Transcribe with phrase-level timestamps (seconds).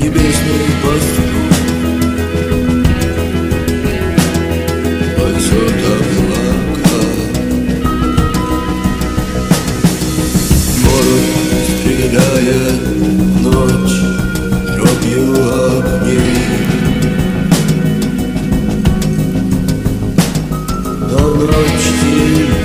[0.00, 1.22] небесную пасту
[5.16, 7.00] Отсюда облака
[10.84, 11.26] Город
[11.80, 12.82] стригает
[13.42, 13.98] ночь
[14.76, 15.26] Дробью
[15.78, 16.38] огней
[21.10, 22.57] Но ночь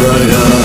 [0.00, 0.59] Brother.